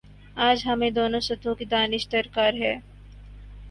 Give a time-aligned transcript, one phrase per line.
[0.47, 2.73] آج ہمیںدونوں سطحوں کی دانش درکار ہے